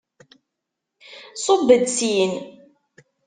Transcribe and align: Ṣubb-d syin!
Ṣubb-d 1.43 1.81
syin! 1.97 2.31